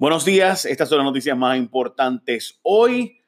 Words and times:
Buenos 0.00 0.24
días, 0.24 0.64
estas 0.64 0.88
son 0.88 0.98
las 0.98 1.06
noticias 1.06 1.36
más 1.36 1.58
importantes 1.58 2.60
hoy. 2.62 3.20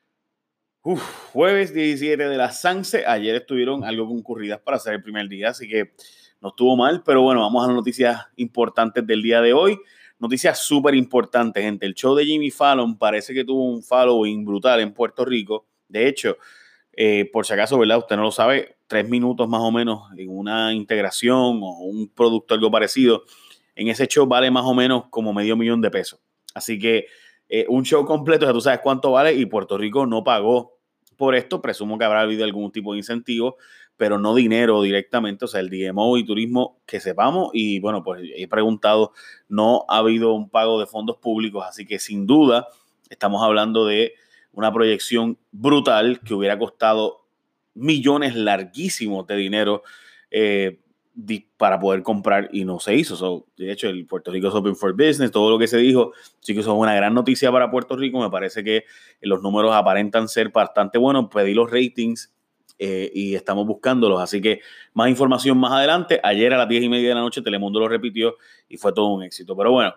jueves 1.33 1.75
17 1.75 2.29
de 2.29 2.37
la 2.37 2.53
Sanse. 2.53 3.05
Ayer 3.05 3.35
estuvieron 3.35 3.83
algo 3.83 4.07
concurridas 4.07 4.61
para 4.61 4.77
hacer 4.77 4.95
el 4.95 5.03
primer 5.03 5.29
día, 5.29 5.49
así 5.49 5.69
que 5.69 5.95
no 6.41 6.51
estuvo 6.51 6.77
mal, 6.77 7.03
pero 7.05 7.23
bueno, 7.23 7.41
vamos 7.41 7.65
a 7.65 7.67
las 7.67 7.75
noticias 7.75 8.25
importantes 8.37 9.05
del 9.05 9.21
día 9.21 9.41
de 9.41 9.53
hoy. 9.53 9.81
Noticias 10.21 10.61
súper 10.61 10.95
importantes, 10.95 11.61
gente. 11.61 11.87
El 11.87 11.95
show 11.95 12.15
de 12.15 12.25
Jimmy 12.25 12.53
Fallon 12.53 12.97
parece 12.97 13.35
que 13.35 13.45
tuvo 13.45 13.65
un 13.65 13.83
following 13.83 14.45
brutal 14.45 14.79
en 14.79 14.95
Puerto 14.95 15.25
Rico. 15.25 15.67
De 15.89 16.07
hecho, 16.07 16.37
eh, 16.93 17.29
por 17.33 17.47
si 17.47 17.53
acaso, 17.53 17.81
¿verdad? 17.81 17.99
Usted 17.99 18.15
no 18.15 18.23
lo 18.23 18.31
sabe, 18.31 18.77
tres 18.87 19.09
minutos 19.09 19.49
más 19.49 19.61
o 19.61 19.73
menos 19.73 20.05
en 20.17 20.31
una 20.31 20.73
integración 20.73 21.59
o 21.65 21.79
un 21.81 22.07
producto 22.15 22.55
algo 22.55 22.71
parecido, 22.71 23.25
en 23.75 23.89
ese 23.89 24.07
show 24.07 24.25
vale 24.25 24.53
más 24.53 24.65
o 24.67 24.73
menos 24.73 25.07
como 25.11 25.33
medio 25.33 25.57
millón 25.57 25.81
de 25.81 25.91
pesos. 25.91 26.21
Así 26.55 26.79
que 26.79 27.07
eh, 27.49 27.67
un 27.69 27.85
show 27.85 28.05
completo, 28.05 28.47
ya 28.47 28.53
tú 28.53 28.61
sabes 28.61 28.81
cuánto 28.81 29.13
vale 29.13 29.35
y 29.35 29.45
Puerto 29.47 29.77
Rico 29.77 30.07
no 30.07 30.23
pagó 30.23 30.79
por 31.17 31.35
esto. 31.35 31.61
Presumo 31.61 31.99
que 31.99 32.05
habrá 32.05 32.23
habido 32.23 32.45
algún 32.45 32.71
tipo 32.73 32.93
de 32.93 32.99
incentivo, 32.99 33.57
pero 33.97 34.19
no 34.19 34.35
dinero 34.35 34.83
directamente. 34.83 35.45
O 35.45 35.49
sea, 35.49 35.61
el 35.61 35.69
DMO 35.69 36.17
y 36.17 36.25
turismo 36.25 36.81
que 36.87 37.01
sepamos. 37.01 37.51
Y 37.53 37.81
bueno, 37.81 38.03
pues 38.03 38.23
he 38.35 38.47
preguntado, 38.49 39.13
no 39.49 39.85
ha 39.89 39.99
habido 39.99 40.33
un 40.33 40.49
pago 40.49 40.79
de 40.81 40.87
fondos 40.87 41.19
públicos. 41.19 41.65
Así 41.69 41.87
que 41.87 41.99
sin 41.99 42.27
duda 42.27 42.69
estamos 43.11 43.43
hablando 43.43 43.85
de 43.85 44.15
una 44.53 44.73
proyección 44.73 45.39
brutal 45.51 46.21
que 46.21 46.35
hubiera 46.35 46.59
costado 46.59 47.27
millones 47.75 48.37
larguísimos 48.37 49.27
de 49.27 49.37
dinero. 49.37 49.83
Eh, 50.31 50.81
para 51.57 51.79
poder 51.79 52.03
comprar 52.03 52.49
y 52.53 52.65
no 52.65 52.81
se 52.81 52.95
hizo. 52.95 53.47
de 53.57 53.73
hecho, 53.73 53.89
el 53.89 54.07
Puerto 54.07 54.31
Rico 54.31 54.49
es 54.49 54.55
Open 54.55 54.77
for 54.77 54.93
Business, 54.93 55.31
todo 55.31 55.51
lo 55.51 55.59
que 55.59 55.67
se 55.67 55.77
dijo, 55.77 56.13
sí 56.41 56.55
que 56.55 56.61
eso 56.61 56.73
es 56.73 56.79
una 56.79 56.95
gran 56.95 57.15
noticia 57.15 57.51
para 57.53 57.71
Puerto 57.71 57.97
Rico. 57.97 58.21
Me 58.21 58.31
parece 58.31 58.65
que 58.65 58.85
los 59.21 59.43
números 59.43 59.75
aparentan 59.75 60.29
ser 60.29 60.51
bastante 60.51 60.99
buenos. 60.99 61.29
Pedí 61.33 61.53
los 61.53 61.71
ratings 61.71 62.33
eh, 62.79 63.11
y 63.13 63.35
estamos 63.35 63.67
buscándolos. 63.67 64.21
Así 64.21 64.41
que 64.41 64.61
más 64.95 65.09
información 65.09 65.59
más 65.59 65.73
adelante. 65.73 66.21
Ayer 66.23 66.55
a 66.55 66.59
las 66.59 66.69
10 66.69 66.85
y 66.85 66.89
media 66.89 67.09
de 67.11 67.15
la 67.15 67.21
noche 67.21 67.43
Telemundo 67.43 67.81
lo 67.81 67.89
repitió 67.89 68.37
y 68.69 68.77
fue 68.77 68.93
todo 68.93 69.09
un 69.09 69.23
éxito. 69.23 69.57
Pero 69.57 69.73
bueno, 69.73 69.95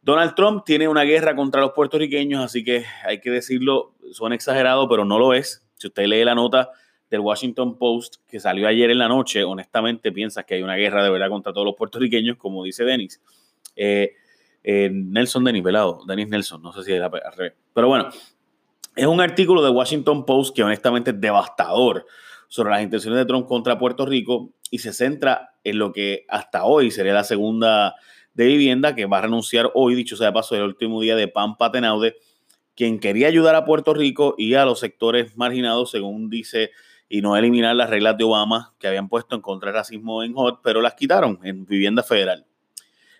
Donald 0.00 0.34
Trump 0.34 0.64
tiene 0.64 0.88
una 0.88 1.02
guerra 1.02 1.36
contra 1.36 1.60
los 1.60 1.72
puertorriqueños, 1.72 2.42
así 2.42 2.64
que 2.64 2.84
hay 3.04 3.20
que 3.20 3.30
decirlo, 3.30 3.94
suena 4.12 4.34
exagerado, 4.34 4.88
pero 4.88 5.04
no 5.04 5.18
lo 5.18 5.34
es. 5.34 5.64
Si 5.76 5.88
usted 5.88 6.06
lee 6.06 6.24
la 6.24 6.34
nota 6.34 6.70
del 7.12 7.20
Washington 7.20 7.76
Post 7.76 8.16
que 8.26 8.40
salió 8.40 8.66
ayer 8.66 8.90
en 8.90 8.98
la 8.98 9.06
noche, 9.06 9.44
honestamente 9.44 10.10
piensas 10.12 10.46
que 10.46 10.54
hay 10.54 10.62
una 10.62 10.76
guerra 10.76 11.04
de 11.04 11.10
verdad 11.10 11.28
contra 11.28 11.52
todos 11.52 11.66
los 11.66 11.76
puertorriqueños, 11.76 12.38
como 12.38 12.64
dice 12.64 12.84
Denis. 12.84 13.20
Eh, 13.76 14.14
eh, 14.64 14.90
Nelson 14.90 15.44
Denis, 15.44 15.62
velado, 15.62 16.00
Denis 16.06 16.28
Nelson, 16.28 16.62
no 16.62 16.72
sé 16.72 16.82
si 16.84 16.92
es 16.94 17.02
al 17.02 17.10
revés. 17.36 17.52
Pero 17.74 17.88
bueno, 17.88 18.08
es 18.96 19.06
un 19.06 19.20
artículo 19.20 19.62
de 19.62 19.68
Washington 19.68 20.24
Post 20.24 20.56
que 20.56 20.64
honestamente 20.64 21.10
es 21.10 21.20
devastador 21.20 22.06
sobre 22.48 22.70
las 22.70 22.82
intenciones 22.82 23.18
de 23.18 23.26
Trump 23.26 23.46
contra 23.46 23.78
Puerto 23.78 24.06
Rico 24.06 24.54
y 24.70 24.78
se 24.78 24.94
centra 24.94 25.54
en 25.64 25.78
lo 25.78 25.92
que 25.92 26.24
hasta 26.30 26.64
hoy 26.64 26.90
sería 26.90 27.12
la 27.12 27.24
segunda 27.24 27.94
de 28.32 28.46
vivienda 28.46 28.94
que 28.94 29.04
va 29.04 29.18
a 29.18 29.22
renunciar 29.22 29.70
hoy, 29.74 29.94
dicho 29.94 30.16
sea 30.16 30.28
de 30.28 30.32
paso, 30.32 30.56
el 30.56 30.62
último 30.62 31.02
día 31.02 31.14
de 31.14 31.28
Pam 31.28 31.58
Patenaude, 31.58 32.16
quien 32.74 33.00
quería 33.00 33.28
ayudar 33.28 33.54
a 33.54 33.66
Puerto 33.66 33.92
Rico 33.92 34.34
y 34.38 34.54
a 34.54 34.64
los 34.64 34.80
sectores 34.80 35.36
marginados, 35.36 35.90
según 35.90 36.30
dice 36.30 36.70
y 37.12 37.20
no 37.20 37.36
eliminar 37.36 37.76
las 37.76 37.90
reglas 37.90 38.16
de 38.16 38.24
Obama 38.24 38.72
que 38.78 38.88
habían 38.88 39.10
puesto 39.10 39.34
en 39.34 39.42
contra 39.42 39.68
del 39.68 39.74
racismo 39.74 40.22
en 40.22 40.32
HOT, 40.34 40.60
pero 40.62 40.80
las 40.80 40.94
quitaron 40.94 41.38
en 41.42 41.66
vivienda 41.66 42.02
federal. 42.02 42.46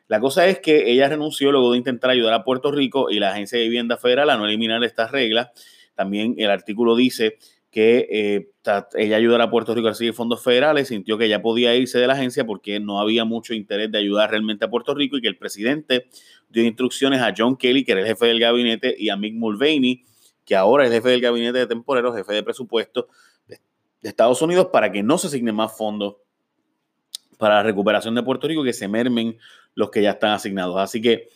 La 0.08 0.18
cosa 0.18 0.46
es 0.46 0.60
que 0.60 0.90
ella 0.90 1.10
renunció 1.10 1.52
luego 1.52 1.72
de 1.72 1.76
intentar 1.76 2.08
ayudar 2.08 2.32
a 2.32 2.42
Puerto 2.42 2.72
Rico 2.72 3.10
y 3.10 3.18
la 3.18 3.32
Agencia 3.32 3.58
de 3.58 3.64
Vivienda 3.64 3.98
Federal 3.98 4.30
a 4.30 4.38
no 4.38 4.46
eliminar 4.46 4.82
estas 4.82 5.10
reglas. 5.10 5.50
También 5.94 6.36
el 6.38 6.50
artículo 6.50 6.96
dice 6.96 7.36
que 7.70 8.08
eh, 8.10 8.48
ella 8.94 9.16
ayudará 9.18 9.44
a 9.44 9.50
Puerto 9.50 9.74
Rico 9.74 9.88
a 9.88 9.90
recibir 9.90 10.14
fondos 10.14 10.42
federales, 10.42 10.88
sintió 10.88 11.18
que 11.18 11.28
ya 11.28 11.42
podía 11.42 11.76
irse 11.76 11.98
de 11.98 12.06
la 12.06 12.14
agencia 12.14 12.46
porque 12.46 12.80
no 12.80 12.98
había 12.98 13.26
mucho 13.26 13.52
interés 13.52 13.92
de 13.92 13.98
ayudar 13.98 14.30
realmente 14.30 14.64
a 14.64 14.70
Puerto 14.70 14.94
Rico 14.94 15.18
y 15.18 15.20
que 15.20 15.28
el 15.28 15.36
presidente 15.36 16.06
dio 16.48 16.64
instrucciones 16.64 17.20
a 17.20 17.34
John 17.36 17.58
Kelly, 17.58 17.84
que 17.84 17.92
era 17.92 18.00
el 18.00 18.06
jefe 18.06 18.24
del 18.24 18.40
gabinete, 18.40 18.96
y 18.98 19.10
a 19.10 19.16
Mick 19.18 19.34
Mulvaney, 19.34 20.02
que 20.46 20.56
ahora 20.56 20.86
es 20.86 20.90
jefe 20.90 21.10
del 21.10 21.20
gabinete 21.20 21.58
de 21.58 21.66
temporero, 21.66 22.14
jefe 22.14 22.32
de 22.32 22.42
presupuesto, 22.42 23.08
de 24.02 24.08
Estados 24.08 24.42
Unidos 24.42 24.68
para 24.72 24.92
que 24.92 25.02
no 25.02 25.16
se 25.16 25.28
asignen 25.28 25.54
más 25.54 25.76
fondos 25.76 26.16
para 27.38 27.56
la 27.56 27.62
recuperación 27.62 28.14
de 28.14 28.22
Puerto 28.22 28.46
Rico, 28.46 28.62
que 28.62 28.72
se 28.72 28.86
mermen 28.88 29.38
los 29.74 29.90
que 29.90 30.02
ya 30.02 30.10
están 30.10 30.32
asignados. 30.32 30.76
Así 30.78 31.00
que 31.00 31.28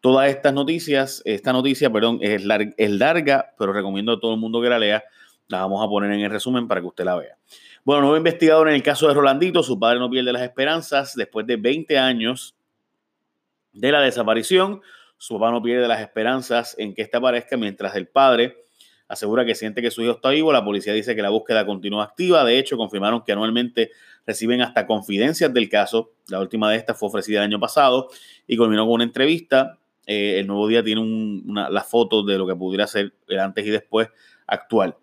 todas 0.00 0.28
estas 0.28 0.52
noticias, 0.52 1.22
esta 1.24 1.52
noticia, 1.52 1.90
perdón, 1.90 2.18
es, 2.20 2.44
larga, 2.44 3.54
pero 3.58 3.72
recomiendo 3.72 4.12
a 4.12 4.20
todo 4.20 4.34
el 4.34 4.40
mundo 4.40 4.60
que 4.60 4.68
la 4.68 4.78
lea. 4.78 5.04
La 5.48 5.60
vamos 5.60 5.82
a 5.82 5.88
poner 5.88 6.12
en 6.12 6.20
el 6.20 6.30
resumen 6.30 6.68
para 6.68 6.80
que 6.80 6.86
usted 6.86 7.04
la 7.04 7.16
vea. 7.16 7.38
Bueno, 7.82 8.02
nuevo 8.02 8.18
investigador 8.18 8.68
en 8.68 8.74
el 8.74 8.82
caso 8.82 9.08
de 9.08 9.14
Rolandito, 9.14 9.62
su 9.62 9.78
padre 9.78 9.98
no 9.98 10.10
pierde 10.10 10.30
las 10.30 10.42
esperanzas 10.42 11.14
después 11.14 11.46
de 11.46 11.56
20 11.56 11.98
años 11.98 12.54
de 13.72 13.90
la 13.90 14.00
desaparición. 14.02 14.82
Su 15.16 15.38
papá 15.38 15.50
no 15.50 15.62
pierde 15.62 15.88
las 15.88 16.00
esperanzas 16.00 16.76
en 16.78 16.94
que 16.94 17.00
esta 17.00 17.18
aparezca 17.18 17.56
mientras 17.56 17.96
el 17.96 18.06
padre 18.08 18.67
asegura 19.08 19.44
que 19.44 19.54
siente 19.54 19.82
que 19.82 19.90
su 19.90 20.02
hijo 20.02 20.12
está 20.12 20.30
vivo. 20.30 20.52
La 20.52 20.64
policía 20.64 20.92
dice 20.92 21.16
que 21.16 21.22
la 21.22 21.30
búsqueda 21.30 21.66
continúa 21.66 22.04
activa. 22.04 22.44
De 22.44 22.58
hecho, 22.58 22.76
confirmaron 22.76 23.24
que 23.24 23.32
anualmente 23.32 23.90
reciben 24.26 24.60
hasta 24.60 24.86
confidencias 24.86 25.52
del 25.52 25.68
caso. 25.68 26.12
La 26.28 26.40
última 26.40 26.70
de 26.70 26.76
estas 26.76 26.98
fue 26.98 27.08
ofrecida 27.08 27.38
el 27.38 27.44
año 27.44 27.58
pasado 27.58 28.08
y 28.46 28.56
culminó 28.56 28.84
con 28.84 28.94
una 28.94 29.04
entrevista. 29.04 29.78
Eh, 30.06 30.40
el 30.40 30.46
nuevo 30.46 30.68
día 30.68 30.84
tiene 30.84 31.00
una, 31.00 31.68
la 31.70 31.82
foto 31.82 32.22
de 32.22 32.38
lo 32.38 32.46
que 32.46 32.54
pudiera 32.54 32.86
ser 32.86 33.14
el 33.26 33.40
antes 33.40 33.66
y 33.66 33.70
después 33.70 34.08
actual. 34.46 34.96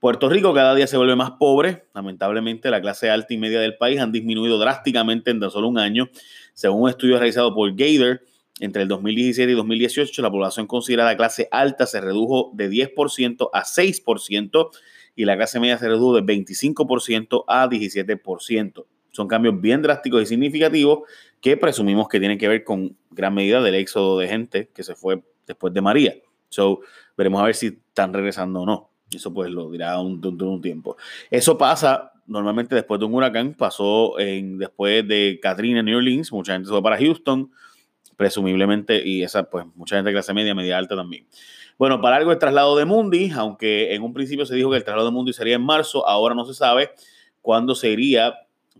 Puerto 0.00 0.28
Rico 0.28 0.52
cada 0.52 0.74
día 0.74 0.86
se 0.86 0.98
vuelve 0.98 1.16
más 1.16 1.30
pobre. 1.32 1.86
Lamentablemente, 1.94 2.70
la 2.70 2.80
clase 2.80 3.08
alta 3.08 3.32
y 3.32 3.38
media 3.38 3.58
del 3.60 3.76
país 3.76 4.00
han 4.00 4.12
disminuido 4.12 4.58
drásticamente 4.58 5.30
en 5.30 5.40
tan 5.40 5.50
solo 5.50 5.68
un 5.68 5.78
año. 5.78 6.10
Según 6.52 6.82
un 6.82 6.90
estudio 6.90 7.16
realizado 7.16 7.54
por 7.54 7.70
Gator, 7.70 8.20
entre 8.60 8.82
el 8.82 8.88
2017 8.88 9.50
y 9.50 9.54
2018, 9.54 10.22
la 10.22 10.30
población 10.30 10.66
considerada 10.66 11.16
clase 11.16 11.48
alta 11.50 11.86
se 11.86 12.00
redujo 12.00 12.52
de 12.54 12.70
10% 12.70 13.50
a 13.52 13.64
6% 13.64 14.70
y 15.16 15.24
la 15.24 15.36
clase 15.36 15.60
media 15.60 15.78
se 15.78 15.88
redujo 15.88 16.14
de 16.14 16.22
25% 16.22 17.44
a 17.48 17.68
17%. 17.68 18.84
Son 19.10 19.28
cambios 19.28 19.60
bien 19.60 19.82
drásticos 19.82 20.22
y 20.22 20.26
significativos 20.26 21.00
que 21.40 21.56
presumimos 21.56 22.08
que 22.08 22.18
tienen 22.18 22.38
que 22.38 22.48
ver 22.48 22.64
con 22.64 22.96
gran 23.10 23.34
medida 23.34 23.60
del 23.60 23.74
éxodo 23.76 24.18
de 24.18 24.28
gente 24.28 24.70
que 24.74 24.82
se 24.82 24.94
fue 24.94 25.22
después 25.46 25.72
de 25.72 25.80
María. 25.80 26.14
So, 26.48 26.80
veremos 27.16 27.40
a 27.42 27.46
ver 27.46 27.54
si 27.54 27.66
están 27.66 28.12
regresando 28.12 28.62
o 28.62 28.66
no. 28.66 28.90
Eso 29.12 29.32
pues 29.32 29.50
lo 29.50 29.70
dirá 29.70 30.00
un, 30.00 30.24
un, 30.24 30.60
tiempo. 30.62 30.96
Eso 31.30 31.56
pasa 31.58 32.12
normalmente 32.26 32.74
después 32.74 32.98
de 32.98 33.06
un 33.06 33.14
huracán, 33.14 33.54
pasó 33.54 34.18
en, 34.18 34.58
después 34.58 35.06
de 35.06 35.38
Katrina 35.40 35.80
en 35.80 35.86
New 35.86 35.98
Orleans, 35.98 36.32
mucha 36.32 36.54
gente 36.54 36.66
se 36.66 36.72
fue 36.72 36.82
para 36.82 36.96
Houston, 36.96 37.50
presumiblemente, 38.16 39.06
y 39.06 39.22
esa, 39.22 39.44
pues, 39.44 39.66
mucha 39.74 39.96
gente 39.96 40.10
de 40.10 40.14
clase 40.14 40.34
media, 40.34 40.54
media 40.54 40.78
alta 40.78 40.96
también. 40.96 41.26
Bueno, 41.76 42.00
para 42.00 42.16
algo 42.16 42.30
el 42.30 42.38
traslado 42.38 42.76
de 42.76 42.84
Mundi, 42.84 43.32
aunque 43.32 43.94
en 43.94 44.02
un 44.02 44.12
principio 44.14 44.46
se 44.46 44.54
dijo 44.54 44.70
que 44.70 44.76
el 44.76 44.84
traslado 44.84 45.08
de 45.08 45.12
Mundi 45.12 45.32
sería 45.32 45.56
en 45.56 45.62
marzo, 45.62 46.06
ahora 46.06 46.34
no 46.34 46.44
se 46.44 46.54
sabe 46.54 46.90
cuándo 47.42 47.74
se 47.74 47.90
iría 47.90 48.34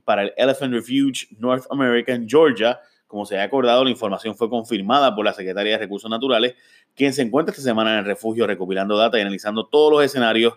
para 0.05 0.23
el 0.23 0.33
Elephant 0.37 0.73
Refuge 0.73 1.27
North 1.39 1.65
America 1.71 2.15
en 2.15 2.29
Georgia. 2.29 2.79
Como 3.09 3.27
se 3.27 3.39
ha 3.39 3.43
acordado, 3.43 3.85
la 3.85 3.91
información 3.91 4.37
fue 4.37 4.49
confirmada 4.49 5.15
por 5.15 5.25
la 5.25 5.33
Secretaría 5.33 5.73
de 5.73 5.79
Recursos 5.79 6.11
Naturales, 6.11 6.55
quien 6.95 7.13
se 7.13 7.23
encuentra 7.23 7.51
esta 7.51 7.63
semana 7.63 7.93
en 7.95 7.99
el 8.01 8.05
refugio 8.05 8.47
recopilando 8.47 8.97
data 8.97 9.19
y 9.19 9.23
analizando 9.23 9.67
todos 9.67 9.93
los 9.93 10.05
escenarios 10.05 10.55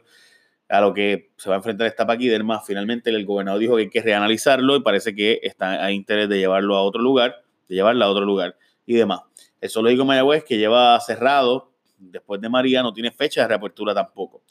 a 0.69 0.81
lo 0.81 0.93
que 0.93 1.31
se 1.37 1.49
va 1.49 1.55
a 1.55 1.57
enfrentar 1.57 1.87
esta 1.87 2.05
paquiderma. 2.05 2.61
Finalmente, 2.61 3.09
el 3.09 3.25
gobernador 3.25 3.59
dijo 3.59 3.75
que 3.77 3.83
hay 3.83 3.89
que 3.89 4.01
reanalizarlo 4.01 4.75
y 4.75 4.81
parece 4.81 5.15
que 5.15 5.39
está 5.41 5.83
a 5.83 5.91
interés 5.91 6.29
de 6.29 6.37
llevarlo 6.37 6.75
a 6.75 6.83
otro 6.83 7.01
lugar, 7.01 7.43
de 7.67 7.75
llevarla 7.75 8.05
a 8.05 8.09
otro 8.09 8.25
lugar 8.25 8.55
y 8.87 8.95
demás. 8.95 9.21
El 9.61 9.69
Zoológico 9.69 10.05
Mayagüez, 10.05 10.43
que 10.43 10.57
lleva 10.57 10.99
cerrado 10.99 11.71
después 11.99 12.41
de 12.41 12.49
María, 12.49 12.81
no 12.81 12.93
tiene 12.93 13.11
fecha 13.11 13.41
de 13.41 13.49
reapertura 13.49 13.93
tampoco. 13.93 14.41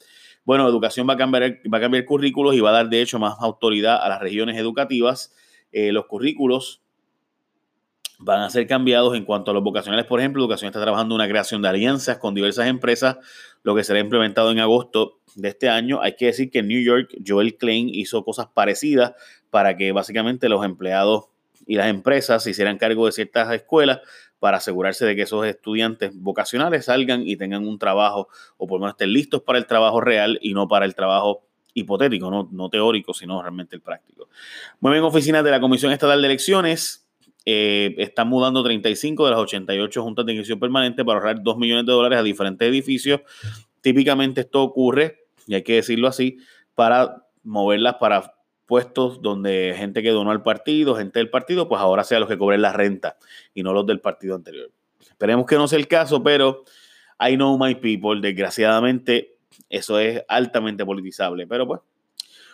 Bueno, 0.45 0.65
educación 0.65 1.09
va 1.09 1.15
a 1.15 1.17
cambiar, 1.17 1.59
va 1.73 1.77
a 1.79 1.81
cambiar 1.81 2.05
currículos 2.05 2.55
y 2.55 2.61
va 2.61 2.69
a 2.69 2.73
dar, 2.73 2.87
de 2.87 3.01
hecho, 3.01 3.19
más 3.19 3.35
autoridad 3.39 4.01
a 4.01 4.07
las 4.07 4.21
regiones 4.21 4.55
educativas. 4.57 5.33
Eh, 5.73 5.91
los 5.91 6.05
currículos 6.05 6.81
van 8.19 8.41
a 8.41 8.49
ser 8.49 8.65
cambiados 8.67 9.15
en 9.15 9.25
cuanto 9.25 9.51
a 9.51 9.53
los 9.53 9.63
vocacionales. 9.63 10.05
Por 10.05 10.19
ejemplo, 10.19 10.41
Educación 10.41 10.69
está 10.69 10.81
trabajando 10.81 11.15
una 11.15 11.27
creación 11.27 11.61
de 11.61 11.69
alianzas 11.69 12.17
con 12.17 12.33
diversas 12.33 12.67
empresas, 12.67 13.17
lo 13.63 13.75
que 13.75 13.83
será 13.83 13.99
implementado 13.99 14.51
en 14.51 14.59
agosto 14.59 15.19
de 15.35 15.49
este 15.49 15.69
año. 15.69 16.01
Hay 16.01 16.15
que 16.15 16.27
decir 16.27 16.49
que 16.49 16.59
en 16.59 16.67
New 16.67 16.81
York, 16.81 17.13
Joel 17.25 17.57
Klein 17.57 17.89
hizo 17.89 18.23
cosas 18.23 18.47
parecidas 18.47 19.13
para 19.49 19.77
que 19.77 19.91
básicamente 19.91 20.49
los 20.49 20.63
empleados 20.63 21.25
y 21.67 21.75
las 21.75 21.87
empresas 21.87 22.43
se 22.43 22.51
hicieran 22.51 22.77
cargo 22.77 23.05
de 23.05 23.11
ciertas 23.11 23.53
escuelas 23.53 23.99
para 24.39 24.57
asegurarse 24.57 25.05
de 25.05 25.15
que 25.15 25.23
esos 25.23 25.45
estudiantes 25.45 26.11
vocacionales 26.15 26.85
salgan 26.85 27.27
y 27.27 27.35
tengan 27.37 27.67
un 27.67 27.79
trabajo 27.79 28.27
o 28.57 28.67
por 28.67 28.79
lo 28.79 28.85
menos 28.85 28.93
estén 28.93 29.13
listos 29.13 29.41
para 29.41 29.57
el 29.57 29.65
trabajo 29.65 30.01
real 30.01 30.37
y 30.41 30.53
no 30.53 30.67
para 30.67 30.85
el 30.85 30.95
trabajo 30.95 31.43
hipotético, 31.73 32.31
no, 32.31 32.49
no 32.51 32.69
teórico, 32.69 33.13
sino 33.13 33.41
realmente 33.41 33.75
el 33.75 33.81
práctico. 33.81 34.29
Muy 34.79 34.93
bien, 34.93 35.03
oficinas 35.03 35.43
de 35.43 35.51
la 35.51 35.59
Comisión 35.59 35.91
Estatal 35.91 36.21
de 36.21 36.27
Elecciones 36.27 37.07
eh, 37.45 37.95
están 37.99 38.27
mudando 38.27 38.63
35 38.63 39.25
de 39.25 39.31
las 39.31 39.39
88 39.39 40.03
juntas 40.03 40.25
de 40.25 40.33
inquisición 40.33 40.59
permanente 40.59 41.05
para 41.05 41.19
ahorrar 41.19 41.41
2 41.41 41.57
millones 41.57 41.85
de 41.85 41.93
dólares 41.93 42.19
a 42.19 42.23
diferentes 42.23 42.67
edificios. 42.67 43.21
Típicamente 43.81 44.41
esto 44.41 44.63
ocurre, 44.63 45.27
y 45.45 45.55
hay 45.55 45.63
que 45.63 45.75
decirlo 45.75 46.07
así, 46.07 46.39
para 46.75 47.27
moverlas 47.43 47.95
para 48.01 48.36
puestos 48.67 49.21
donde 49.21 49.73
gente 49.75 50.03
que 50.03 50.11
donó 50.11 50.29
al 50.29 50.43
partido, 50.43 50.95
gente 50.95 51.17
del 51.17 51.31
partido, 51.31 51.67
pues 51.67 51.81
ahora 51.81 52.03
sea 52.03 52.19
los 52.19 52.29
que 52.29 52.37
cobren 52.37 52.61
la 52.61 52.73
renta 52.73 53.17
y 53.55 53.63
no 53.63 53.73
los 53.73 53.87
del 53.87 53.99
partido 53.99 54.35
anterior. 54.35 54.69
Esperemos 54.99 55.47
que 55.47 55.55
no 55.55 55.67
sea 55.67 55.79
el 55.79 55.87
caso, 55.87 56.21
pero 56.21 56.63
I 57.19 57.35
know 57.35 57.57
my 57.57 57.73
people, 57.75 58.21
desgraciadamente 58.21 59.37
eso 59.69 59.99
es 59.99 60.21
altamente 60.27 60.85
politizable, 60.85 61.47
pero 61.47 61.65
pues 61.65 61.81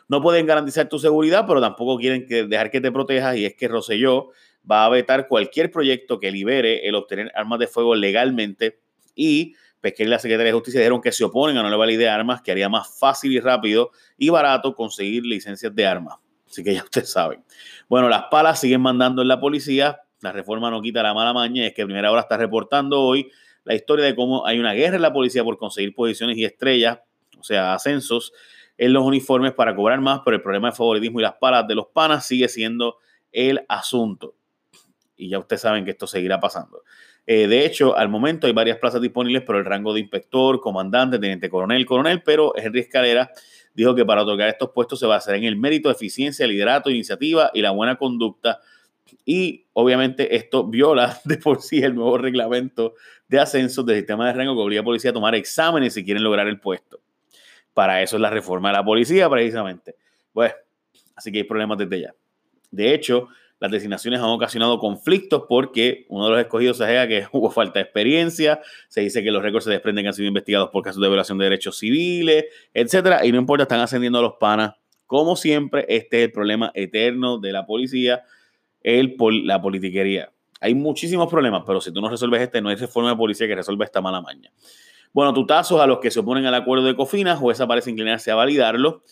no 0.07 0.21
pueden 0.21 0.45
garantizar 0.45 0.87
tu 0.87 0.99
seguridad, 0.99 1.45
pero 1.47 1.59
tampoco 1.59 1.97
quieren 1.97 2.27
que 2.27 2.45
dejar 2.45 2.69
que 2.69 2.81
te 2.81 2.91
protejas. 2.91 3.35
Y 3.37 3.45
es 3.45 3.55
que 3.55 3.67
Rosselló 3.67 4.29
va 4.69 4.85
a 4.85 4.89
vetar 4.89 5.27
cualquier 5.27 5.71
proyecto 5.71 6.19
que 6.19 6.31
libere 6.31 6.87
el 6.87 6.95
obtener 6.95 7.31
armas 7.35 7.59
de 7.59 7.67
fuego 7.67 7.95
legalmente 7.95 8.79
y 9.15 9.55
Pesquera 9.83 10.07
y 10.07 10.11
la 10.11 10.19
Secretaría 10.19 10.45
de 10.45 10.53
Justicia 10.53 10.79
dijeron 10.79 11.01
que 11.01 11.11
se 11.11 11.25
oponen 11.25 11.57
a 11.57 11.59
una 11.59 11.67
nueva 11.67 11.85
ley 11.85 11.97
de 11.97 12.07
armas 12.07 12.41
que 12.41 12.53
haría 12.53 12.69
más 12.69 12.97
fácil 12.97 13.33
y 13.33 13.41
rápido 13.41 13.91
y 14.17 14.29
barato 14.29 14.75
conseguir 14.75 15.25
licencias 15.25 15.75
de 15.75 15.85
armas. 15.85 16.19
Así 16.49 16.63
que 16.63 16.73
ya 16.73 16.83
ustedes 16.85 17.11
saben. 17.11 17.43
Bueno, 17.89 18.07
las 18.07 18.23
palas 18.31 18.61
siguen 18.61 18.79
mandando 18.79 19.21
en 19.21 19.27
la 19.27 19.41
policía. 19.41 19.99
La 20.21 20.31
reforma 20.31 20.71
no 20.71 20.81
quita 20.81 21.03
la 21.03 21.13
mala 21.13 21.33
maña. 21.33 21.67
Es 21.67 21.73
que 21.73 21.83
Primera 21.83 22.09
Hora 22.09 22.21
está 22.21 22.37
reportando 22.37 23.01
hoy 23.01 23.29
la 23.65 23.75
historia 23.75 24.05
de 24.05 24.15
cómo 24.15 24.45
hay 24.47 24.57
una 24.57 24.71
guerra 24.71 24.95
en 24.95 25.01
la 25.01 25.11
policía 25.11 25.43
por 25.43 25.57
conseguir 25.57 25.93
posiciones 25.93 26.37
y 26.37 26.45
estrellas, 26.45 26.99
o 27.37 27.43
sea, 27.43 27.73
ascensos 27.73 28.31
en 28.77 28.93
los 28.93 29.03
uniformes 29.03 29.51
para 29.51 29.75
cobrar 29.75 29.99
más, 29.99 30.21
pero 30.23 30.37
el 30.37 30.41
problema 30.41 30.69
de 30.69 30.77
favoritismo 30.77 31.19
y 31.19 31.23
las 31.23 31.33
palas 31.33 31.67
de 31.67 31.75
los 31.75 31.87
panas 31.87 32.25
sigue 32.25 32.47
siendo 32.47 32.99
el 33.33 33.65
asunto. 33.67 34.35
Y 35.17 35.27
ya 35.27 35.39
ustedes 35.39 35.61
saben 35.61 35.83
que 35.83 35.91
esto 35.91 36.07
seguirá 36.07 36.39
pasando. 36.39 36.83
Eh, 37.25 37.47
de 37.47 37.65
hecho, 37.65 37.95
al 37.95 38.09
momento 38.09 38.47
hay 38.47 38.53
varias 38.53 38.77
plazas 38.77 39.01
disponibles, 39.01 39.43
pero 39.45 39.57
el 39.57 39.65
rango 39.65 39.93
de 39.93 40.01
inspector, 40.01 40.59
comandante, 40.59 41.19
teniente 41.19 41.49
coronel, 41.49 41.85
coronel, 41.85 42.21
pero 42.21 42.53
Henry 42.55 42.81
Escalera 42.81 43.31
dijo 43.73 43.95
que 43.95 44.05
para 44.05 44.23
otorgar 44.23 44.49
estos 44.49 44.71
puestos 44.71 44.99
se 44.99 45.11
hacer 45.11 45.35
en 45.35 45.45
el 45.45 45.55
mérito, 45.55 45.89
eficiencia, 45.89 46.45
liderato, 46.45 46.89
iniciativa 46.89 47.49
y 47.53 47.61
la 47.61 47.71
buena 47.71 47.95
conducta. 47.95 48.59
Y 49.25 49.65
obviamente 49.73 50.35
esto 50.35 50.65
viola 50.65 51.19
de 51.25 51.37
por 51.37 51.61
sí 51.61 51.81
el 51.81 51.95
nuevo 51.95 52.17
reglamento 52.17 52.95
de 53.27 53.39
ascenso 53.39 53.83
del 53.83 53.97
sistema 53.97 54.27
de 54.27 54.33
rango 54.33 54.55
que 54.55 54.61
obliga 54.61 54.81
a 54.81 54.85
policía 54.85 55.11
a 55.11 55.13
tomar 55.13 55.33
exámenes 55.35 55.93
si 55.93 56.03
quieren 56.03 56.23
lograr 56.23 56.47
el 56.47 56.59
puesto. 56.59 56.99
Para 57.73 58.01
eso 58.01 58.17
es 58.17 58.21
la 58.21 58.29
reforma 58.29 58.69
de 58.69 58.73
la 58.73 58.85
policía, 58.85 59.29
precisamente. 59.29 59.95
Pues, 60.31 60.53
así 61.15 61.31
que 61.31 61.39
hay 61.39 61.43
problemas 61.43 61.77
desde 61.79 62.01
ya. 62.01 62.13
De 62.69 62.93
hecho, 62.93 63.29
las 63.63 63.71
designaciones 63.71 64.19
han 64.19 64.25
ocasionado 64.25 64.77
conflictos 64.77 65.43
porque 65.47 66.05
uno 66.09 66.25
de 66.25 66.31
los 66.31 66.39
escogidos 66.41 66.75
se 66.75 66.83
alega 66.83 67.07
que 67.07 67.25
hubo 67.31 67.49
falta 67.49 67.79
de 67.79 67.83
experiencia, 67.83 68.59
se 68.89 68.99
dice 68.99 69.23
que 69.23 69.31
los 69.31 69.41
récords 69.41 69.63
se 69.63 69.71
desprenden 69.71 70.03
que 70.03 70.09
han 70.09 70.13
sido 70.13 70.27
investigados 70.27 70.69
por 70.69 70.83
casos 70.83 71.01
de 71.01 71.07
violación 71.07 71.37
de 71.37 71.45
derechos 71.45 71.77
civiles, 71.77 72.43
etcétera, 72.73 73.25
y 73.25 73.31
no 73.31 73.37
importa, 73.37 73.63
están 73.63 73.79
ascendiendo 73.79 74.19
a 74.19 74.21
los 74.21 74.33
panas. 74.33 74.73
Como 75.05 75.37
siempre, 75.37 75.85
este 75.87 76.19
es 76.19 76.25
el 76.25 76.31
problema 76.33 76.71
eterno 76.73 77.37
de 77.37 77.53
la 77.53 77.65
policía, 77.65 78.23
la 78.83 79.61
politiquería. 79.61 80.33
Hay 80.59 80.75
muchísimos 80.75 81.29
problemas, 81.29 81.63
pero 81.65 81.79
si 81.79 81.93
tú 81.93 82.01
no 82.01 82.09
resuelves 82.09 82.41
este, 82.41 82.61
no 82.61 82.67
hay 82.67 82.75
reforma 82.75 83.11
de 83.11 83.15
policía 83.15 83.47
que 83.47 83.55
resuelva 83.55 83.85
esta 83.85 84.01
mala 84.01 84.19
maña. 84.19 84.51
Bueno, 85.13 85.33
tutazos 85.33 85.79
a 85.79 85.87
los 85.87 85.99
que 85.99 86.11
se 86.11 86.19
oponen 86.19 86.45
al 86.47 86.55
acuerdo 86.55 86.85
de 86.85 86.97
Cofina, 86.97 87.37
jueza 87.37 87.65
parece 87.65 87.91
inclinarse 87.91 88.29
a 88.29 88.35
validarlo. 88.35 89.03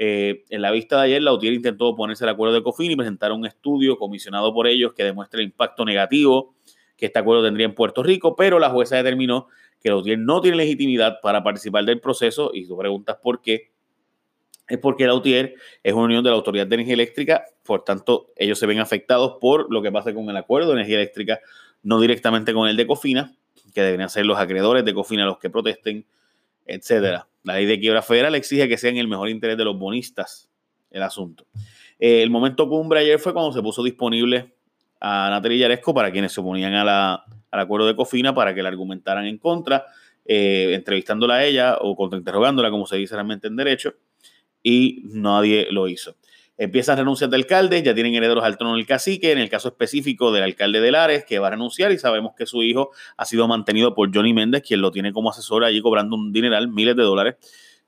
Eh, 0.00 0.44
en 0.48 0.62
la 0.62 0.70
vista 0.70 0.96
de 0.96 1.02
ayer, 1.02 1.22
la 1.22 1.32
UTIER 1.32 1.52
intentó 1.52 1.88
oponerse 1.88 2.24
al 2.24 2.30
acuerdo 2.30 2.54
de 2.54 2.62
COFIN 2.62 2.92
y 2.92 2.96
presentar 2.96 3.32
un 3.32 3.44
estudio 3.44 3.98
comisionado 3.98 4.54
por 4.54 4.68
ellos 4.68 4.94
que 4.94 5.04
demuestre 5.04 5.40
el 5.40 5.48
impacto 5.48 5.84
negativo 5.84 6.54
que 6.98 7.06
este 7.06 7.18
acuerdo 7.18 7.44
tendría 7.44 7.64
en 7.64 7.74
Puerto 7.74 8.02
Rico, 8.02 8.34
pero 8.36 8.58
la 8.58 8.70
jueza 8.70 8.96
determinó 8.96 9.46
que 9.80 9.88
la 9.88 9.96
UTIER 9.96 10.18
no 10.18 10.40
tiene 10.40 10.56
legitimidad 10.56 11.20
para 11.22 11.42
participar 11.44 11.84
del 11.84 12.00
proceso 12.00 12.50
y 12.52 12.66
tú 12.66 12.76
preguntas 12.76 13.16
por 13.22 13.40
qué. 13.40 13.70
Es 14.66 14.78
porque 14.78 15.06
la 15.06 15.14
UTIER 15.14 15.54
es 15.82 15.94
una 15.94 16.04
unión 16.04 16.24
de 16.24 16.30
la 16.30 16.36
Autoridad 16.36 16.66
de 16.66 16.74
Energía 16.74 16.94
Eléctrica, 16.94 17.44
por 17.62 17.84
tanto, 17.84 18.32
ellos 18.36 18.58
se 18.58 18.66
ven 18.66 18.80
afectados 18.80 19.38
por 19.40 19.72
lo 19.72 19.80
que 19.80 19.92
pasa 19.92 20.12
con 20.12 20.28
el 20.28 20.36
acuerdo 20.36 20.70
de 20.70 20.74
energía 20.74 20.96
eléctrica, 20.96 21.40
no 21.82 22.00
directamente 22.00 22.52
con 22.52 22.68
el 22.68 22.76
de 22.76 22.86
COFINA, 22.86 23.32
que 23.72 23.80
deberían 23.80 24.10
ser 24.10 24.26
los 24.26 24.36
acreedores 24.36 24.84
de 24.84 24.92
COFINA 24.92 25.24
los 25.24 25.38
que 25.38 25.48
protesten, 25.48 26.04
etcétera. 26.68 27.26
La 27.42 27.54
ley 27.54 27.66
de 27.66 27.80
quiebra 27.80 28.02
federal 28.02 28.34
exige 28.34 28.68
que 28.68 28.76
sea 28.76 28.90
en 28.90 28.98
el 28.98 29.08
mejor 29.08 29.28
interés 29.28 29.56
de 29.56 29.64
los 29.64 29.76
bonistas 29.76 30.48
el 30.90 31.02
asunto. 31.02 31.46
Eh, 31.98 32.22
el 32.22 32.30
momento 32.30 32.68
cumbre 32.68 33.00
ayer 33.00 33.18
fue 33.18 33.32
cuando 33.32 33.52
se 33.52 33.62
puso 33.62 33.82
disponible 33.82 34.54
a 35.00 35.28
Natalia 35.30 35.58
Yaresco 35.58 35.94
para 35.94 36.12
quienes 36.12 36.32
se 36.32 36.40
oponían 36.40 36.74
al 36.74 37.20
acuerdo 37.50 37.86
de 37.86 37.96
Cofina 37.96 38.34
para 38.34 38.54
que 38.54 38.62
la 38.62 38.68
argumentaran 38.68 39.26
en 39.26 39.38
contra, 39.38 39.86
eh, 40.24 40.72
entrevistándola 40.74 41.34
a 41.36 41.44
ella 41.44 41.78
o 41.80 41.96
contrainterrogándola, 41.96 42.70
como 42.70 42.86
se 42.86 42.96
dice 42.96 43.14
realmente 43.14 43.48
en 43.48 43.56
derecho, 43.56 43.94
y 44.62 45.02
nadie 45.04 45.68
lo 45.70 45.88
hizo. 45.88 46.16
Empiezan 46.60 46.98
renuncias 46.98 47.30
de 47.30 47.36
alcalde, 47.36 47.80
ya 47.84 47.94
tienen 47.94 48.14
herederos 48.16 48.42
al 48.42 48.58
trono 48.58 48.74
del 48.74 48.84
cacique, 48.84 49.30
en 49.30 49.38
el 49.38 49.48
caso 49.48 49.68
específico 49.68 50.32
del 50.32 50.42
alcalde 50.42 50.80
de 50.80 50.90
Lares, 50.90 51.24
que 51.24 51.38
va 51.38 51.46
a 51.46 51.50
renunciar 51.50 51.92
y 51.92 51.98
sabemos 51.98 52.32
que 52.36 52.46
su 52.46 52.64
hijo 52.64 52.90
ha 53.16 53.24
sido 53.24 53.46
mantenido 53.46 53.94
por 53.94 54.12
Johnny 54.12 54.34
Méndez, 54.34 54.62
quien 54.66 54.80
lo 54.80 54.90
tiene 54.90 55.12
como 55.12 55.30
asesor 55.30 55.62
allí 55.62 55.80
cobrando 55.80 56.16
un 56.16 56.32
dineral, 56.32 56.66
miles 56.66 56.96
de 56.96 57.02
dólares, 57.04 57.36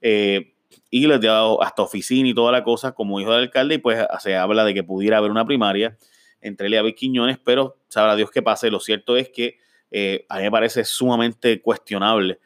eh, 0.01 0.55
y 0.89 1.07
le 1.09 1.15
ha 1.15 1.19
dado 1.19 1.61
hasta 1.65 1.83
oficina 1.83 2.29
y 2.29 2.35
toda 2.35 2.53
la 2.53 2.63
cosa 2.63 2.93
como 2.93 3.21
hijo 3.21 3.33
del 3.33 3.41
alcalde, 3.41 3.75
y 3.75 3.79
pues 3.79 3.99
se 4.21 4.37
habla 4.37 4.65
de 4.65 4.73
que 4.73 4.85
pudiera 4.85 5.19
haber 5.19 5.33
una 5.33 5.45
primaria 5.45 5.99
entre 6.41 6.69
él 6.69 6.75
y 6.75 6.77
David 6.77 6.95
Quiñones, 6.95 7.39
pero 7.43 7.77
sabrá 7.89 8.15
Dios 8.15 8.31
qué 8.31 8.41
pase. 8.41 8.71
Lo 8.71 8.79
cierto 8.79 9.17
es 9.17 9.31
que 9.31 9.59
eh, 9.91 10.27
a 10.29 10.37
mí 10.37 10.45
me 10.45 10.51
parece 10.51 10.85
sumamente 10.85 11.61
cuestionable 11.61 12.39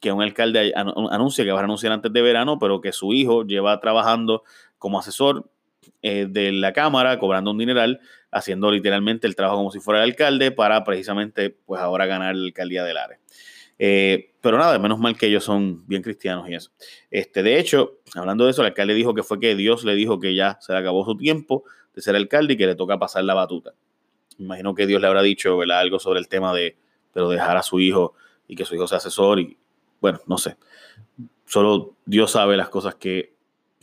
que 0.00 0.12
un 0.12 0.22
alcalde 0.22 0.72
anuncie 0.74 1.44
que 1.44 1.52
va 1.52 1.58
a 1.58 1.62
renunciar 1.62 1.92
antes 1.92 2.12
de 2.12 2.22
verano, 2.22 2.58
pero 2.58 2.80
que 2.80 2.92
su 2.92 3.12
hijo 3.12 3.44
lleva 3.44 3.80
trabajando 3.80 4.44
como 4.78 4.98
asesor 4.98 5.50
eh, 6.02 6.26
de 6.28 6.52
la 6.52 6.72
Cámara, 6.72 7.18
cobrando 7.18 7.50
un 7.50 7.58
dineral, 7.58 8.00
haciendo 8.30 8.70
literalmente 8.70 9.26
el 9.26 9.36
trabajo 9.36 9.58
como 9.58 9.70
si 9.70 9.80
fuera 9.80 10.02
el 10.02 10.10
alcalde 10.10 10.50
para 10.50 10.84
precisamente, 10.84 11.50
pues 11.50 11.80
ahora 11.80 12.06
ganar 12.06 12.34
la 12.34 12.46
alcaldía 12.46 12.84
de 12.84 12.94
Lares. 12.94 13.18
Eh, 13.78 14.32
pero 14.40 14.58
nada, 14.58 14.78
menos 14.78 14.98
mal 14.98 15.16
que 15.16 15.26
ellos 15.26 15.44
son 15.44 15.86
bien 15.86 16.02
cristianos 16.02 16.48
y 16.48 16.54
eso. 16.54 16.70
Este, 17.10 17.42
de 17.42 17.58
hecho, 17.58 17.98
hablando 18.14 18.44
de 18.44 18.50
eso, 18.50 18.62
el 18.62 18.68
alcalde 18.68 18.94
dijo 18.94 19.14
que 19.14 19.22
fue 19.22 19.40
que 19.40 19.54
Dios 19.54 19.84
le 19.84 19.94
dijo 19.94 20.20
que 20.20 20.34
ya 20.34 20.58
se 20.60 20.72
le 20.72 20.78
acabó 20.78 21.04
su 21.04 21.16
tiempo 21.16 21.64
de 21.94 22.02
ser 22.02 22.16
alcalde 22.16 22.54
y 22.54 22.56
que 22.56 22.66
le 22.66 22.74
toca 22.74 22.98
pasar 22.98 23.24
la 23.24 23.34
batuta. 23.34 23.72
Imagino 24.38 24.74
que 24.74 24.86
Dios 24.86 25.00
le 25.00 25.06
habrá 25.06 25.22
dicho 25.22 25.60
algo 25.60 25.98
sobre 25.98 26.20
el 26.20 26.28
tema 26.28 26.52
de 26.52 26.76
pero 27.12 27.28
dejar 27.28 27.56
a 27.56 27.62
su 27.62 27.80
hijo 27.80 28.14
y 28.48 28.56
que 28.56 28.64
su 28.64 28.74
hijo 28.74 28.86
sea 28.86 28.98
asesor 28.98 29.40
y 29.40 29.56
bueno, 30.00 30.20
no 30.26 30.36
sé. 30.36 30.56
Solo 31.46 31.96
Dios 32.04 32.32
sabe 32.32 32.56
las 32.56 32.68
cosas 32.68 32.96
que 32.96 33.34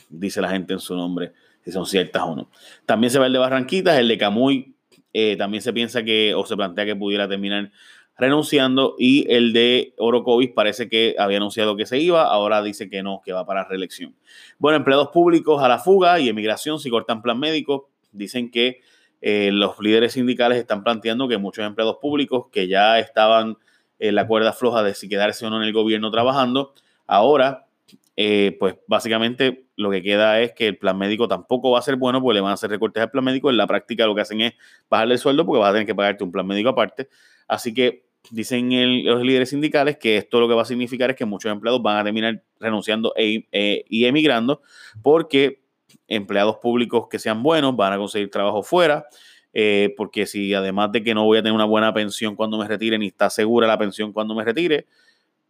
dice 0.09 0.41
la 0.41 0.49
gente 0.49 0.73
en 0.73 0.79
su 0.79 0.95
nombre 0.95 1.31
si 1.63 1.71
son 1.71 1.85
ciertas 1.85 2.23
o 2.23 2.35
no. 2.35 2.49
También 2.85 3.11
se 3.11 3.19
va 3.19 3.27
el 3.27 3.33
de 3.33 3.39
Barranquitas, 3.39 3.97
el 3.97 4.07
de 4.07 4.17
Camuy, 4.17 4.73
eh, 5.13 5.35
también 5.37 5.61
se 5.61 5.73
piensa 5.73 6.03
que, 6.03 6.33
o 6.33 6.45
se 6.45 6.55
plantea 6.55 6.85
que 6.85 6.95
pudiera 6.95 7.27
terminar 7.27 7.71
renunciando, 8.17 8.95
y 8.99 9.25
el 9.33 9.51
de 9.51 9.93
Orocovis 9.97 10.51
parece 10.51 10.87
que 10.87 11.15
había 11.17 11.37
anunciado 11.37 11.75
que 11.75 11.85
se 11.87 11.97
iba, 11.97 12.23
ahora 12.23 12.61
dice 12.61 12.89
que 12.89 13.01
no, 13.01 13.21
que 13.25 13.33
va 13.33 13.45
para 13.45 13.63
reelección. 13.63 14.15
Bueno, 14.59 14.77
empleados 14.77 15.09
públicos 15.09 15.63
a 15.63 15.67
la 15.67 15.79
fuga 15.79 16.19
y 16.19 16.29
emigración 16.29 16.79
si 16.79 16.89
cortan 16.89 17.23
plan 17.23 17.39
médico, 17.39 17.89
dicen 18.11 18.51
que 18.51 18.81
eh, 19.21 19.49
los 19.51 19.79
líderes 19.79 20.13
sindicales 20.13 20.59
están 20.59 20.83
planteando 20.83 21.27
que 21.27 21.37
muchos 21.37 21.65
empleados 21.65 21.97
públicos 22.01 22.47
que 22.51 22.67
ya 22.67 22.99
estaban 22.99 23.57
en 23.97 24.15
la 24.15 24.27
cuerda 24.27 24.53
floja 24.53 24.83
de 24.83 24.93
si 24.93 25.09
quedarse 25.09 25.45
o 25.45 25.49
no 25.49 25.57
en 25.57 25.63
el 25.63 25.73
gobierno 25.73 26.11
trabajando, 26.11 26.73
ahora 27.07 27.67
eh, 28.15 28.55
pues 28.59 28.75
básicamente 28.87 29.65
lo 29.75 29.89
que 29.89 30.03
queda 30.03 30.41
es 30.41 30.53
que 30.53 30.67
el 30.67 30.77
plan 30.77 30.97
médico 30.97 31.27
tampoco 31.27 31.71
va 31.71 31.79
a 31.79 31.81
ser 31.81 31.95
bueno 31.95 32.21
porque 32.21 32.35
le 32.35 32.41
van 32.41 32.51
a 32.51 32.53
hacer 32.53 32.69
recortes 32.69 33.01
al 33.01 33.11
plan 33.11 33.23
médico. 33.23 33.49
En 33.49 33.57
la 33.57 33.67
práctica 33.67 34.05
lo 34.05 34.15
que 34.15 34.21
hacen 34.21 34.41
es 34.41 34.53
bajarle 34.89 35.15
el 35.15 35.19
sueldo 35.19 35.45
porque 35.45 35.59
vas 35.59 35.69
a 35.69 35.73
tener 35.73 35.87
que 35.87 35.95
pagarte 35.95 36.23
un 36.23 36.31
plan 36.31 36.45
médico 36.45 36.69
aparte. 36.69 37.07
Así 37.47 37.73
que 37.73 38.05
dicen 38.29 38.69
los 39.05 39.23
líderes 39.23 39.49
sindicales 39.49 39.97
que 39.97 40.17
esto 40.17 40.39
lo 40.39 40.47
que 40.47 40.53
va 40.53 40.61
a 40.61 40.65
significar 40.65 41.09
es 41.09 41.15
que 41.15 41.25
muchos 41.25 41.51
empleados 41.51 41.81
van 41.81 41.97
a 41.97 42.03
terminar 42.03 42.43
renunciando 42.59 43.13
e, 43.15 43.47
eh, 43.51 43.83
y 43.89 44.05
emigrando 44.05 44.61
porque 45.01 45.61
empleados 46.07 46.57
públicos 46.57 47.07
que 47.09 47.17
sean 47.17 47.41
buenos 47.41 47.75
van 47.75 47.93
a 47.93 47.97
conseguir 47.97 48.29
trabajo 48.29 48.63
fuera. 48.63 49.05
Eh, 49.53 49.93
porque 49.97 50.27
si 50.27 50.53
además 50.53 50.93
de 50.93 51.03
que 51.03 51.13
no 51.13 51.25
voy 51.25 51.37
a 51.37 51.41
tener 51.41 51.53
una 51.53 51.65
buena 51.65 51.93
pensión 51.93 52.35
cuando 52.35 52.57
me 52.57 52.67
retire, 52.67 52.97
ni 52.97 53.07
está 53.07 53.29
segura 53.29 53.67
la 53.67 53.77
pensión 53.77 54.13
cuando 54.13 54.33
me 54.33 54.45
retire, 54.45 54.85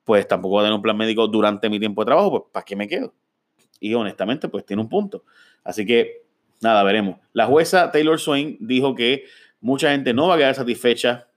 pues 0.03 0.27
tampoco 0.27 0.55
voy 0.55 0.61
a 0.61 0.63
tener 0.65 0.75
un 0.75 0.81
plan 0.81 0.97
médico 0.97 1.27
durante 1.27 1.69
mi 1.69 1.79
tiempo 1.79 2.01
de 2.01 2.05
trabajo, 2.07 2.31
pues 2.31 2.43
¿para 2.51 2.65
qué 2.65 2.75
me 2.75 2.87
quedo? 2.87 3.13
Y 3.79 3.93
honestamente, 3.93 4.47
pues 4.47 4.65
tiene 4.65 4.81
un 4.81 4.89
punto. 4.89 5.23
Así 5.63 5.85
que, 5.85 6.23
nada, 6.61 6.83
veremos. 6.83 7.17
La 7.33 7.45
jueza 7.47 7.91
Taylor 7.91 8.19
Swain 8.19 8.57
dijo 8.59 8.95
que 8.95 9.25
mucha 9.59 9.91
gente 9.91 10.13
no 10.13 10.27
va 10.27 10.35
a 10.35 10.37
quedar 10.37 10.55
satisfecha 10.55 11.27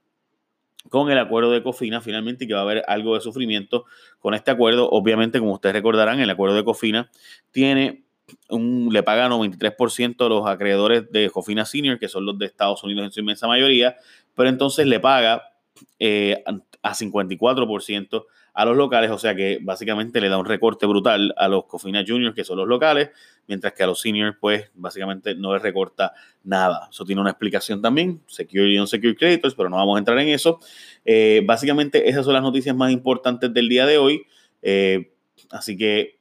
con 0.89 1.09
el 1.09 1.17
acuerdo 1.17 1.51
de 1.51 1.63
Cofina 1.63 2.01
finalmente 2.01 2.45
y 2.45 2.47
que 2.47 2.53
va 2.53 2.59
a 2.59 2.63
haber 2.63 2.83
algo 2.87 3.15
de 3.15 3.21
sufrimiento 3.21 3.85
con 4.19 4.33
este 4.33 4.51
acuerdo. 4.51 4.89
Obviamente, 4.89 5.39
como 5.39 5.53
ustedes 5.53 5.73
recordarán, 5.73 6.19
el 6.19 6.29
acuerdo 6.29 6.55
de 6.55 6.63
Cofina 6.63 7.09
tiene 7.51 8.05
un, 8.49 8.89
le 8.91 9.03
paga 9.03 9.29
93% 9.29 10.25
a 10.25 10.29
los 10.29 10.47
acreedores 10.47 11.11
de 11.11 11.29
Jofina 11.29 11.65
Senior, 11.65 11.99
que 11.99 12.07
son 12.07 12.25
los 12.25 12.37
de 12.37 12.45
Estados 12.45 12.83
Unidos 12.83 13.05
en 13.05 13.11
su 13.11 13.19
inmensa 13.19 13.47
mayoría, 13.47 13.97
pero 14.35 14.49
entonces 14.49 14.85
le 14.87 14.99
paga 14.99 15.53
eh, 15.99 16.43
a 16.81 16.93
54% 16.93 18.25
a 18.55 18.63
los 18.63 18.77
locales, 18.77 19.11
o 19.11 19.17
sea 19.17 19.35
que 19.35 19.59
básicamente 19.61 20.21
le 20.21 20.29
da 20.29 20.37
un 20.37 20.45
recorte 20.45 20.85
brutal 20.85 21.33
a 21.35 21.49
los 21.49 21.65
Cofina 21.65 22.05
Juniors, 22.07 22.33
que 22.33 22.45
son 22.45 22.57
los 22.57 22.67
locales, 22.67 23.09
mientras 23.47 23.73
que 23.73 23.83
a 23.83 23.87
los 23.87 23.99
seniors, 23.99 24.37
pues 24.39 24.71
básicamente 24.73 25.35
no 25.35 25.53
les 25.53 25.61
recorta 25.61 26.13
nada. 26.45 26.87
Eso 26.89 27.03
tiene 27.03 27.19
una 27.19 27.31
explicación 27.31 27.81
también, 27.81 28.21
security 28.27 28.75
y 28.75 28.79
unsecure 28.79 29.15
creditors, 29.15 29.55
pero 29.55 29.69
no 29.69 29.75
vamos 29.75 29.97
a 29.97 29.99
entrar 29.99 30.17
en 30.19 30.29
eso. 30.29 30.59
Eh, 31.03 31.43
básicamente 31.45 32.09
esas 32.09 32.23
son 32.23 32.33
las 32.33 32.43
noticias 32.43 32.73
más 32.73 32.91
importantes 32.93 33.53
del 33.53 33.67
día 33.67 33.85
de 33.85 33.97
hoy. 33.97 34.25
Eh, 34.61 35.11
así 35.51 35.75
que 35.75 36.17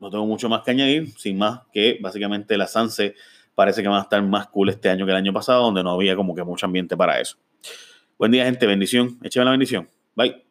no 0.00 0.10
tengo 0.10 0.26
mucho 0.26 0.50
más 0.50 0.62
que 0.62 0.72
añadir, 0.72 1.08
sin 1.16 1.38
más 1.38 1.62
que 1.72 1.98
básicamente 2.00 2.58
la 2.58 2.66
Sanse 2.66 3.14
parece 3.54 3.82
que 3.82 3.88
va 3.88 3.98
a 3.98 4.02
estar 4.02 4.22
más 4.22 4.48
cool 4.48 4.68
este 4.68 4.90
año 4.90 5.06
que 5.06 5.12
el 5.12 5.16
año 5.16 5.32
pasado, 5.32 5.62
donde 5.62 5.82
no 5.82 5.92
había 5.92 6.14
como 6.14 6.34
que 6.34 6.44
mucho 6.44 6.66
ambiente 6.66 6.94
para 6.94 7.18
eso. 7.18 7.38
Buen 8.18 8.32
día, 8.32 8.44
gente. 8.44 8.66
Bendición. 8.66 9.18
Écheme 9.22 9.46
la 9.46 9.52
bendición. 9.52 9.88
Bye. 10.14 10.47